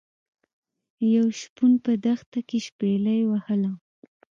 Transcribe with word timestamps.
یو 1.15 1.27
شپون 1.39 1.71
په 1.83 1.91
دښته 2.03 2.39
کې 2.47 2.57
شپيلۍ 2.67 3.21
وهله. 3.25 3.71